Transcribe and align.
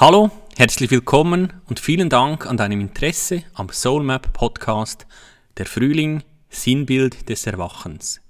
Hallo, 0.00 0.30
herzlich 0.56 0.92
willkommen 0.92 1.52
und 1.68 1.80
vielen 1.80 2.08
Dank 2.08 2.46
an 2.46 2.56
deinem 2.56 2.80
Interesse 2.80 3.42
am 3.54 3.68
Soulmap 3.68 4.32
Podcast 4.32 5.08
Der 5.56 5.66
Frühling, 5.66 6.22
Sinnbild 6.48 7.28
des 7.28 7.48
Erwachens. 7.48 8.20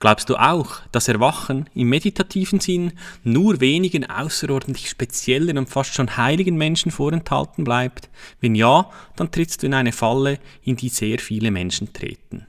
Glaubst 0.00 0.30
du 0.30 0.36
auch, 0.36 0.80
dass 0.90 1.08
Erwachen 1.08 1.68
im 1.74 1.90
meditativen 1.90 2.60
Sinn 2.60 2.94
nur 3.24 3.60
wenigen 3.60 4.08
außerordentlich 4.08 4.88
speziellen 4.88 5.58
und 5.58 5.68
fast 5.68 5.92
schon 5.92 6.16
heiligen 6.16 6.56
Menschen 6.56 6.92
vorenthalten 6.92 7.64
bleibt? 7.64 8.08
Wenn 8.40 8.54
ja, 8.54 8.90
dann 9.16 9.30
trittst 9.30 9.62
du 9.62 9.66
in 9.66 9.74
eine 9.74 9.92
Falle, 9.92 10.38
in 10.62 10.76
die 10.76 10.88
sehr 10.88 11.18
viele 11.18 11.50
Menschen 11.50 11.92
treten. 11.92 12.46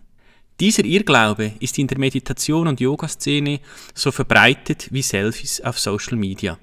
Dieser 0.61 0.85
Irrglaube 0.85 1.51
ist 1.59 1.77
in 1.77 1.87
der 1.87 1.99
Meditation 1.99 2.69
und 2.69 2.79
Yoga-Szene 2.79 3.59
so 3.93 4.13
verbreitet 4.13 4.87
wie 4.93 5.01
Selfies 5.01 5.59
auf 5.59 5.77
Social 5.77 6.15
Media. 6.15 6.57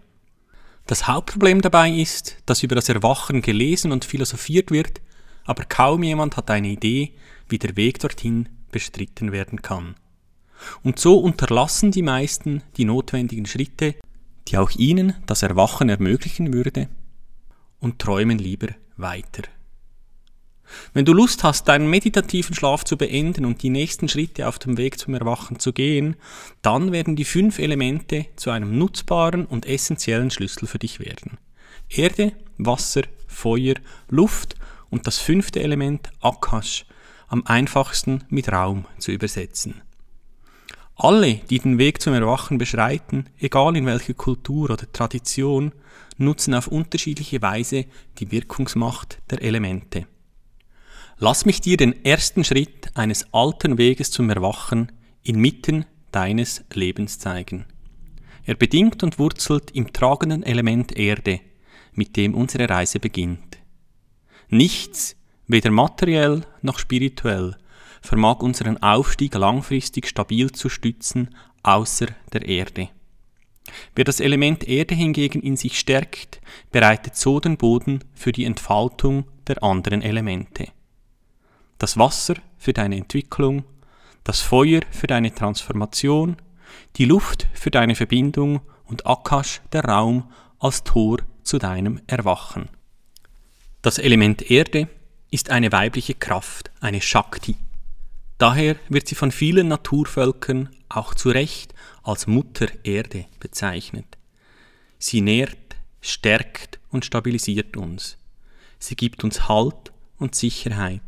Das 0.87 1.09
Hauptproblem 1.09 1.63
dabei 1.63 1.91
ist, 1.91 2.37
dass 2.45 2.63
über 2.63 2.75
das 2.75 2.91
Erwachen 2.91 3.41
gelesen 3.41 3.91
und 3.91 4.05
philosophiert 4.05 4.71
wird, 4.71 5.01
aber 5.45 5.65
kaum 5.65 6.03
jemand 6.03 6.37
hat 6.37 6.51
eine 6.51 6.69
Idee, 6.69 7.13
wie 7.49 7.59
der 7.59 7.77
Weg 7.77 8.01
dorthin 8.01 8.49
bestritten 8.71 9.33
werden 9.33 9.63
kann. 9.63 9.95
Und 10.83 10.99
so 10.99 11.19
unterlassen 11.19 11.91
die 11.91 12.03
meisten 12.03 12.63
die 12.77 12.85
notwendigen 12.85 13.47
Schritte, 13.47 13.95
die 14.49 14.59
auch 14.59 14.71
ihnen 14.73 15.15
das 15.27 15.43
Erwachen 15.43 15.89
ermöglichen 15.89 16.53
würde, 16.53 16.89
und 17.81 17.99
träumen 17.99 18.39
lieber 18.39 18.69
weiter. 18.97 19.43
Wenn 20.93 21.05
du 21.05 21.13
Lust 21.13 21.45
hast, 21.45 21.69
deinen 21.69 21.89
meditativen 21.89 22.55
Schlaf 22.55 22.85
zu 22.85 22.97
beenden 22.97 23.45
und 23.45 23.63
die 23.63 23.71
nächsten 23.71 24.09
Schritte 24.09 24.49
auf 24.49 24.59
dem 24.59 24.77
Weg 24.77 24.99
zum 24.99 25.15
Erwachen 25.15 25.59
zu 25.59 25.73
gehen, 25.73 26.17
dann 26.63 26.93
werden 26.93 27.17
die 27.17 27.25
fünf 27.25 27.59
Elemente 27.59 28.27
zu 28.37 28.51
einem 28.51 28.79
nutzbaren 28.79 29.47
und 29.47 29.67
essentiellen 29.67 30.31
Schlüssel 30.31 30.67
für 30.67 30.79
dich 30.79 31.01
werden. 31.01 31.39
Erde, 31.89 32.33
Wasser, 32.59 33.03
Feuer, 33.27 33.75
Luft 34.09 34.57
und 34.91 35.07
das 35.07 35.19
fünfte 35.19 35.63
Element 35.63 36.11
Akash, 36.21 36.87
am 37.29 37.45
einfachsten 37.47 38.25
mit 38.29 38.51
Raum 38.51 38.87
zu 38.99 39.13
übersetzen. 39.13 39.83
Alle, 40.97 41.41
die 41.51 41.59
den 41.59 41.79
Weg 41.79 42.01
zum 42.01 42.15
Erwachen 42.15 42.59
beschreiten, 42.59 43.27
egal 43.39 43.77
in 43.77 43.87
welcher 43.87 44.15
Kultur 44.15 44.71
oder 44.71 44.91
Tradition, 44.93 45.73
nutzen 46.19 46.55
auf 46.55 46.69
unterschiedliche 46.69 47.43
Weise 47.43 47.87
die 48.19 48.31
Wirkungsmacht 48.31 49.19
der 49.31 49.43
Elemente. 49.43 50.07
Lass 51.19 51.47
mich 51.47 51.61
dir 51.61 51.77
den 51.77 52.05
ersten 52.05 52.43
Schritt 52.43 52.91
eines 52.95 53.33
alten 53.33 53.79
Weges 53.79 54.11
zum 54.11 54.31
Erwachen 54.31 54.91
inmitten 55.23 55.87
deines 56.11 56.65
Lebens 56.73 57.21
zeigen. 57.21 57.67
Er 58.45 58.57
bedingt 58.57 59.03
und 59.05 59.19
wurzelt 59.21 59.71
im 59.71 59.93
tragenden 59.93 60.43
Element 60.43 60.97
Erde, 60.99 61.41
mit 61.93 62.17
dem 62.17 62.35
unsere 62.35 62.69
Reise 62.69 62.99
beginnt. 62.99 63.59
Nichts, 64.49 65.15
weder 65.47 65.71
materiell 65.71 66.43
noch 66.63 66.81
spirituell, 66.81 67.57
vermag 68.03 68.41
unseren 68.41 68.83
Aufstieg 68.83 69.35
langfristig 69.35 70.09
stabil 70.09 70.51
zu 70.51 70.69
stützen, 70.69 71.35
außer 71.63 72.07
der 72.33 72.45
Erde. 72.45 72.89
Wer 73.95 74.05
das 74.05 74.19
Element 74.19 74.69
Erde 74.69 74.97
hingegen 74.97 75.43
in 75.43 75.57
sich 75.57 75.79
stärkt, 75.79 76.41
bereitet 76.73 77.15
so 77.17 77.39
den 77.39 77.57
Boden 77.57 78.01
für 78.15 78.33
die 78.33 78.45
Entfaltung 78.45 79.25
der 79.47 79.63
anderen 79.63 80.03
Elemente 80.03 80.67
das 81.85 81.99
Wasser 81.99 82.37
für 82.57 82.73
deine 82.73 82.97
Entwicklung, 82.97 83.63
das 84.25 84.41
Feuer 84.41 84.81
für 84.91 85.07
deine 85.07 85.35
Transformation, 85.35 86.39
die 86.97 87.05
Luft 87.05 87.47
für 87.53 87.71
deine 87.71 87.95
Verbindung 87.95 88.63
und 88.87 89.07
Akash 89.07 89.61
der 89.71 89.85
Raum 89.85 90.33
als 90.59 90.83
Tor 90.83 91.19
zu 91.43 91.59
deinem 91.59 92.01
Erwachen. 92.07 92.71
Das 93.83 93.99
Element 93.99 94.51
Erde 94.51 94.89
ist 95.31 95.51
eine 95.51 95.73
weibliche 95.73 96.15
Kraft, 96.15 96.71
eine 96.81 97.03
Shakti. 97.03 97.55
Daher 98.39 98.77
wird 98.89 99.07
sie 99.07 99.15
von 99.15 99.31
vielen 99.31 99.69
Naturvölkern 99.69 100.71
auch 100.89 101.15
zu 101.15 101.29
Recht 101.29 101.75
als 102.03 102.27
Mutter 102.27 102.69
Erde 102.83 103.27
bezeichnet. 103.41 104.17
Sie 104.99 105.21
nährt, 105.21 105.77
stärkt 106.01 106.81
und 106.89 107.05
stabilisiert 107.05 107.77
uns. 107.77 108.17
Sie 108.79 108.97
gibt 108.97 109.23
uns 109.23 109.51
Halt 109.51 109.93
und 110.17 110.35
Sicherheit 110.35 111.03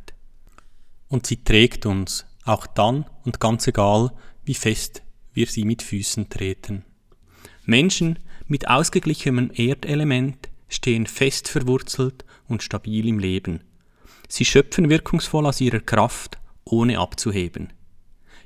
und 1.09 1.27
sie 1.27 1.43
trägt 1.43 1.87
uns, 1.87 2.27
auch 2.45 2.67
dann 2.67 3.07
und 3.25 3.41
ganz 3.41 3.67
egal, 3.67 4.13
wie 4.45 4.55
fest 4.55 5.03
wir 5.33 5.47
sie 5.47 5.65
mit 5.65 5.83
Füßen 5.83 6.29
treten. 6.29 6.85
Menschen 7.65 8.19
mit 8.47 8.69
ausgeglichenem 8.69 9.51
Erdelement 9.55 10.49
stehen 10.69 11.07
fest 11.07 11.49
verwurzelt 11.49 12.25
und 12.49 12.63
stabil 12.63 13.07
im 13.09 13.19
Leben. 13.19 13.61
Sie 14.29 14.45
schöpfen 14.45 14.89
wirkungsvoll 14.89 15.47
aus 15.47 15.61
ihrer 15.61 15.81
Kraft, 15.81 16.39
ohne 16.65 16.99
abzuheben. 16.99 17.73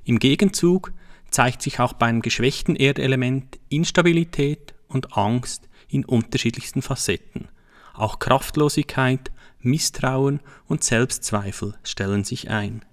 Im 0.05 0.19
Gegenzug 0.19 0.93
zeigt 1.31 1.63
sich 1.63 1.81
auch 1.81 1.93
beim 1.93 2.23
geschwächten 2.23 2.77
Erdelement 2.77 3.59
Instabilität 3.69 4.75
und 4.89 5.17
Angst 5.17 5.69
in 5.89 6.05
unterschiedlichsten 6.05 6.83
Facetten. 6.83 7.49
Auch 7.95 8.19
Kraftlosigkeit 8.19 9.31
Misstrauen 9.63 10.41
und 10.67 10.85
Selbstzweifel 10.85 11.75
stellen 11.83 12.25
sich 12.25 12.51
ein. 12.51 12.85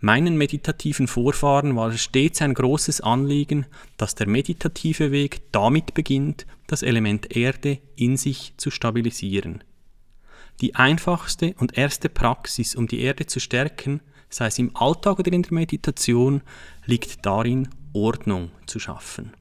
Meinen 0.00 0.36
meditativen 0.36 1.08
Vorfahren 1.08 1.74
war 1.74 1.88
es 1.88 2.02
stets 2.02 2.42
ein 2.42 2.52
großes 2.52 3.00
Anliegen, 3.00 3.66
dass 3.96 4.14
der 4.14 4.28
meditative 4.28 5.10
Weg 5.10 5.50
damit 5.52 5.94
beginnt, 5.94 6.46
das 6.66 6.82
Element 6.82 7.34
Erde 7.34 7.78
in 7.96 8.16
sich 8.16 8.52
zu 8.58 8.70
stabilisieren. 8.70 9.64
Die 10.60 10.74
einfachste 10.74 11.54
und 11.58 11.78
erste 11.78 12.08
Praxis, 12.08 12.74
um 12.74 12.86
die 12.86 13.00
Erde 13.00 13.26
zu 13.26 13.40
stärken, 13.40 14.00
sei 14.28 14.46
es 14.46 14.58
im 14.58 14.76
Alltag 14.76 15.18
oder 15.18 15.32
in 15.32 15.42
der 15.42 15.52
Meditation, 15.52 16.42
liegt 16.84 17.24
darin, 17.24 17.68
Ordnung 17.92 18.50
zu 18.66 18.78
schaffen. 18.78 19.32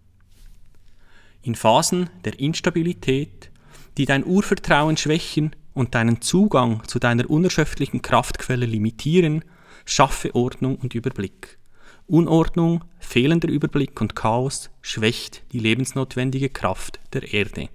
In 1.42 1.56
Phasen 1.56 2.10
der 2.24 2.40
Instabilität, 2.40 3.52
die 3.98 4.06
dein 4.06 4.26
Urvertrauen 4.26 4.98
schwächen, 4.98 5.56
und 5.76 5.94
deinen 5.94 6.22
Zugang 6.22 6.82
zu 6.88 6.98
deiner 6.98 7.30
unerschöpflichen 7.30 8.02
Kraftquelle 8.02 8.66
limitieren, 8.66 9.46
schaffe 9.86 10.34
Ordnung 10.34 10.78
und 10.78 10.96
Überblick. 10.96 11.60
Unordnung, 12.08 12.84
fehlender 12.98 13.50
Überblick 13.50 14.00
und 14.02 14.16
Chaos 14.16 14.72
schwächt 14.82 15.44
die 15.52 15.60
lebensnotwendige 15.60 16.50
Kraft 16.50 17.00
der 17.14 17.32
Erde. 17.32 17.70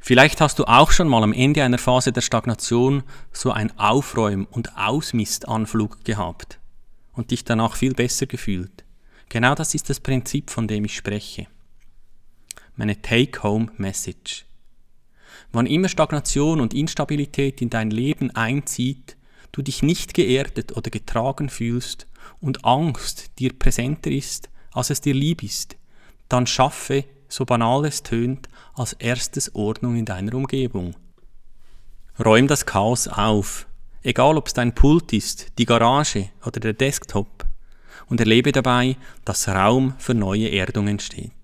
Vielleicht 0.00 0.40
hast 0.40 0.58
du 0.58 0.64
auch 0.64 0.90
schon 0.90 1.08
mal 1.08 1.22
am 1.22 1.32
Ende 1.32 1.62
einer 1.62 1.78
Phase 1.78 2.12
der 2.12 2.20
Stagnation 2.20 3.02
so 3.32 3.50
ein 3.50 3.76
Aufräum- 3.78 4.46
und 4.50 4.76
Ausmistanflug 4.76 6.04
gehabt 6.04 6.58
und 7.12 7.30
dich 7.30 7.44
danach 7.44 7.76
viel 7.76 7.94
besser 7.94 8.26
gefühlt. 8.26 8.84
Genau 9.28 9.54
das 9.54 9.74
ist 9.74 9.90
das 9.90 10.00
Prinzip, 10.00 10.50
von 10.50 10.66
dem 10.66 10.84
ich 10.84 10.96
spreche. 10.96 11.46
Meine 12.76 13.02
Take-Home-Message. 13.02 14.46
Wann 15.52 15.66
immer 15.66 15.88
Stagnation 15.88 16.60
und 16.60 16.74
Instabilität 16.74 17.62
in 17.62 17.70
dein 17.70 17.90
Leben 17.90 18.30
einzieht, 18.32 19.16
du 19.52 19.62
dich 19.62 19.82
nicht 19.82 20.14
geerdet 20.14 20.76
oder 20.76 20.90
getragen 20.90 21.48
fühlst 21.48 22.06
und 22.40 22.64
Angst 22.64 23.38
dir 23.38 23.58
präsenter 23.58 24.10
ist, 24.10 24.50
als 24.72 24.90
es 24.90 25.00
dir 25.00 25.14
lieb 25.14 25.42
ist, 25.42 25.76
dann 26.28 26.46
schaffe, 26.46 27.04
so 27.28 27.44
banal 27.44 27.84
es 27.84 28.02
tönt, 28.02 28.48
als 28.74 28.92
erstes 28.94 29.54
Ordnung 29.54 29.96
in 29.96 30.04
deiner 30.04 30.34
Umgebung. 30.34 30.94
Räum 32.22 32.46
das 32.46 32.66
Chaos 32.66 33.08
auf, 33.08 33.66
egal 34.02 34.36
ob 34.36 34.48
es 34.48 34.54
dein 34.54 34.74
Pult 34.74 35.12
ist, 35.12 35.58
die 35.58 35.66
Garage 35.66 36.30
oder 36.44 36.60
der 36.60 36.72
Desktop, 36.72 37.46
und 38.08 38.20
erlebe 38.20 38.52
dabei, 38.52 38.96
dass 39.24 39.48
Raum 39.48 39.94
für 39.98 40.14
neue 40.14 40.50
Erdung 40.50 40.88
entsteht. 40.88 41.37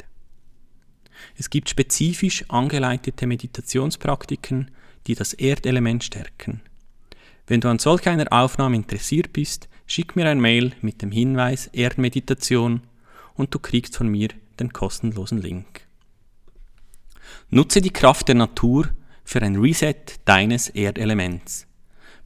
Es 1.36 1.50
gibt 1.50 1.68
spezifisch 1.68 2.44
angeleitete 2.48 3.26
Meditationspraktiken, 3.26 4.70
die 5.06 5.14
das 5.14 5.34
Erdelement 5.34 6.04
stärken. 6.04 6.60
Wenn 7.46 7.60
du 7.60 7.68
an 7.68 7.78
solch 7.78 8.08
einer 8.08 8.32
Aufnahme 8.32 8.76
interessiert 8.76 9.32
bist, 9.32 9.68
schick 9.86 10.16
mir 10.16 10.28
ein 10.28 10.40
Mail 10.40 10.72
mit 10.80 11.02
dem 11.02 11.12
Hinweis 11.12 11.66
Erdmeditation 11.68 12.82
und 13.34 13.54
du 13.54 13.58
kriegst 13.58 13.96
von 13.96 14.08
mir 14.08 14.28
den 14.58 14.72
kostenlosen 14.72 15.42
Link. 15.42 15.82
Nutze 17.50 17.80
die 17.80 17.92
Kraft 17.92 18.28
der 18.28 18.36
Natur 18.36 18.88
für 19.24 19.42
ein 19.42 19.56
Reset 19.56 19.94
deines 20.24 20.68
Erdelements. 20.68 21.66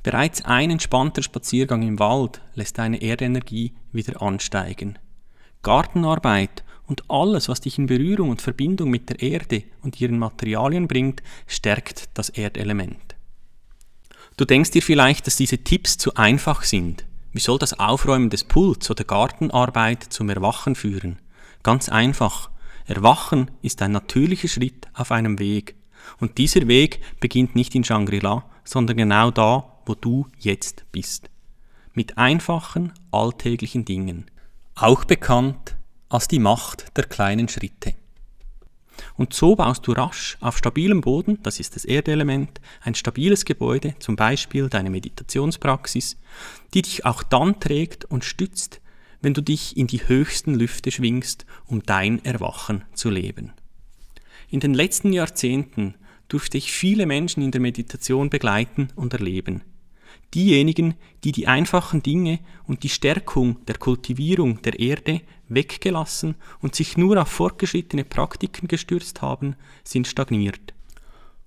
Bereits 0.02 0.44
ein 0.44 0.70
entspannter 0.70 1.22
Spaziergang 1.22 1.82
im 1.82 1.98
Wald 1.98 2.40
lässt 2.54 2.78
deine 2.78 3.02
Erdenergie 3.02 3.74
wieder 3.92 4.22
ansteigen. 4.22 4.98
Gartenarbeit 5.68 6.64
und 6.86 7.10
alles, 7.10 7.50
was 7.50 7.60
dich 7.60 7.76
in 7.76 7.84
Berührung 7.84 8.30
und 8.30 8.40
Verbindung 8.40 8.88
mit 8.88 9.10
der 9.10 9.20
Erde 9.20 9.64
und 9.82 10.00
ihren 10.00 10.18
Materialien 10.18 10.88
bringt, 10.88 11.22
stärkt 11.46 12.08
das 12.14 12.30
Erdelement. 12.30 13.16
Du 14.38 14.46
denkst 14.46 14.70
dir 14.70 14.80
vielleicht, 14.80 15.26
dass 15.26 15.36
diese 15.36 15.58
Tipps 15.58 15.98
zu 15.98 16.14
einfach 16.14 16.62
sind. 16.62 17.04
Wie 17.34 17.40
soll 17.40 17.58
das 17.58 17.78
Aufräumen 17.78 18.30
des 18.30 18.44
Pults 18.44 18.90
oder 18.90 19.04
Gartenarbeit 19.04 20.04
zum 20.04 20.30
Erwachen 20.30 20.74
führen? 20.74 21.18
Ganz 21.62 21.90
einfach. 21.90 22.48
Erwachen 22.86 23.50
ist 23.60 23.82
ein 23.82 23.92
natürlicher 23.92 24.48
Schritt 24.48 24.88
auf 24.94 25.12
einem 25.12 25.38
Weg. 25.38 25.74
Und 26.18 26.38
dieser 26.38 26.66
Weg 26.66 27.02
beginnt 27.20 27.54
nicht 27.54 27.74
in 27.74 27.84
Shangri-La, 27.84 28.46
sondern 28.64 28.96
genau 28.96 29.30
da, 29.30 29.80
wo 29.84 29.94
du 29.94 30.28
jetzt 30.38 30.86
bist. 30.92 31.28
Mit 31.92 32.16
einfachen, 32.16 32.94
alltäglichen 33.10 33.84
Dingen. 33.84 34.30
Auch 34.80 35.04
bekannt 35.04 35.76
als 36.08 36.28
die 36.28 36.38
Macht 36.38 36.96
der 36.96 37.02
kleinen 37.02 37.48
Schritte. 37.48 37.94
Und 39.16 39.34
so 39.34 39.56
baust 39.56 39.84
du 39.88 39.90
rasch 39.90 40.38
auf 40.38 40.56
stabilem 40.56 41.00
Boden, 41.00 41.42
das 41.42 41.58
ist 41.58 41.74
das 41.74 41.84
Erdelement, 41.84 42.60
ein 42.82 42.94
stabiles 42.94 43.44
Gebäude, 43.44 43.96
zum 43.98 44.14
Beispiel 44.14 44.68
deine 44.68 44.90
Meditationspraxis, 44.90 46.16
die 46.74 46.82
dich 46.82 47.04
auch 47.04 47.24
dann 47.24 47.58
trägt 47.58 48.04
und 48.04 48.24
stützt, 48.24 48.80
wenn 49.20 49.34
du 49.34 49.42
dich 49.42 49.76
in 49.76 49.88
die 49.88 50.06
höchsten 50.06 50.54
Lüfte 50.54 50.92
schwingst, 50.92 51.44
um 51.66 51.82
dein 51.82 52.24
Erwachen 52.24 52.84
zu 52.94 53.10
leben. 53.10 53.52
In 54.48 54.60
den 54.60 54.74
letzten 54.74 55.12
Jahrzehnten 55.12 55.96
durfte 56.28 56.56
ich 56.56 56.70
viele 56.70 57.06
Menschen 57.06 57.42
in 57.42 57.50
der 57.50 57.60
Meditation 57.60 58.30
begleiten 58.30 58.90
und 58.94 59.12
erleben. 59.12 59.64
Diejenigen, 60.34 60.94
die 61.24 61.32
die 61.32 61.46
einfachen 61.46 62.02
Dinge 62.02 62.40
und 62.66 62.82
die 62.82 62.90
Stärkung 62.90 63.64
der 63.66 63.76
Kultivierung 63.78 64.60
der 64.62 64.78
Erde 64.78 65.22
weggelassen 65.48 66.34
und 66.60 66.74
sich 66.74 66.98
nur 66.98 67.20
auf 67.20 67.28
fortgeschrittene 67.28 68.04
Praktiken 68.04 68.68
gestürzt 68.68 69.22
haben, 69.22 69.56
sind 69.84 70.06
stagniert. 70.06 70.74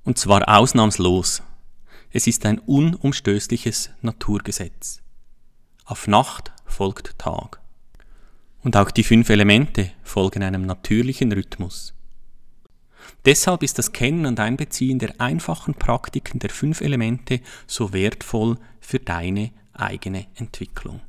Und 0.03 0.17
zwar 0.17 0.49
ausnahmslos. 0.49 1.43
Es 2.09 2.25
ist 2.25 2.45
ein 2.45 2.59
unumstößliches 2.59 3.91
Naturgesetz. 4.01 5.01
Auf 5.85 6.07
Nacht 6.07 6.51
folgt 6.65 7.19
Tag. 7.19 7.61
Und 8.63 8.75
auch 8.77 8.91
die 8.91 9.03
fünf 9.03 9.29
Elemente 9.29 9.91
folgen 10.03 10.43
einem 10.43 10.65
natürlichen 10.65 11.31
Rhythmus. 11.31 11.93
Deshalb 13.25 13.61
ist 13.61 13.77
das 13.77 13.91
Kennen 13.91 14.25
und 14.25 14.39
Einbeziehen 14.39 14.97
der 14.97 15.19
einfachen 15.19 15.75
Praktiken 15.75 16.39
der 16.39 16.49
fünf 16.49 16.81
Elemente 16.81 17.41
so 17.67 17.93
wertvoll 17.93 18.57
für 18.79 18.99
deine 18.99 19.51
eigene 19.73 20.25
Entwicklung. 20.35 21.01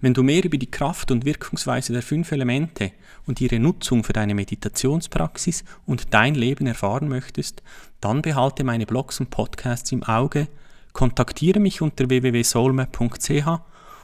Wenn 0.00 0.14
du 0.14 0.22
mehr 0.22 0.44
über 0.44 0.58
die 0.58 0.70
Kraft 0.70 1.10
und 1.10 1.24
Wirkungsweise 1.24 1.92
der 1.92 2.02
fünf 2.02 2.32
Elemente 2.32 2.92
und 3.26 3.40
ihre 3.40 3.58
Nutzung 3.58 4.04
für 4.04 4.12
deine 4.12 4.34
Meditationspraxis 4.34 5.64
und 5.86 6.12
dein 6.12 6.34
Leben 6.34 6.66
erfahren 6.66 7.08
möchtest, 7.08 7.62
dann 8.00 8.20
behalte 8.20 8.64
meine 8.64 8.86
Blogs 8.86 9.20
und 9.20 9.30
Podcasts 9.30 9.92
im 9.92 10.02
Auge, 10.02 10.48
kontaktiere 10.92 11.60
mich 11.60 11.80
unter 11.80 12.10
www.soulmap.ch 12.10 13.60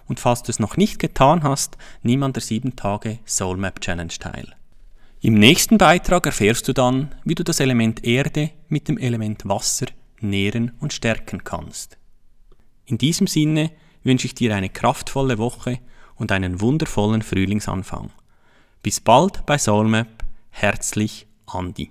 und 0.09 0.21
falls 0.21 0.43
du 0.45 0.51
es 0.51 0.61
noch 0.61 0.77
nicht 0.77 0.99
getan 0.99 1.43
hast, 1.43 1.77
nimm 2.03 2.23
an 2.23 2.33
der 2.33 2.43
7 2.43 2.77
Tage 2.77 3.19
Soulmap 3.27 3.81
Challenge 3.81 4.09
teil. 4.09 4.55
Im 5.21 5.35
nächsten 5.35 5.79
Beitrag 5.79 6.27
erfährst 6.27 6.69
du 6.69 6.73
dann, 6.75 7.15
wie 7.25 7.35
du 7.35 7.43
das 7.43 7.61
Element 7.61 8.05
Erde 8.05 8.51
mit 8.69 8.89
dem 8.89 8.99
Element 8.99 9.49
Wasser 9.49 9.87
nähren 10.21 10.73
und 10.79 10.93
stärken 10.93 11.43
kannst. 11.43 11.99
In 12.85 12.99
diesem 12.99 13.27
Sinne 13.27 13.73
wünsche 14.05 14.27
ich 14.27 14.35
dir 14.35 14.55
eine 14.55 14.69
kraftvolle 14.69 15.39
Woche 15.39 15.81
und 16.17 16.33
einen 16.33 16.61
wundervollen 16.61 17.23
Frühlingsanfang. 17.23 18.11
Bis 18.83 19.01
bald 19.01 19.45
bei 19.47 19.59
Soulmap. 19.59 20.25
Herzlich, 20.51 21.27
Andi. 21.47 21.91